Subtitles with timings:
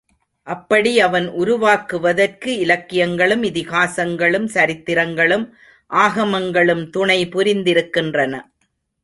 [0.47, 5.45] அப்படி அவன் உருவாக்குவதற்கு இலக்கியங்களும், இதிகாசங்களும், சரித்திரங்களும்
[5.91, 8.33] ஆகமங்களும் துணை புரிந்திருக்கின்றன.